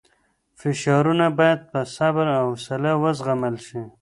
فشارونه 0.59 1.25
باید 1.37 1.59
په 1.71 1.79
صبر 1.95 2.25
او 2.37 2.43
حوصله 2.51 2.91
وزغمل 3.03 3.55
شي. 3.65 3.81